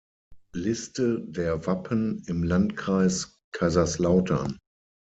[0.55, 4.57] Liste der Wappen im Landkreis Kaiserslautern